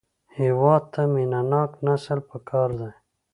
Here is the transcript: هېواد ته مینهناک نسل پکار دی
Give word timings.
هېواد 0.39 0.83
ته 0.93 1.01
مینهناک 1.13 1.71
نسل 1.85 2.19
پکار 2.29 2.69
دی 2.79 2.89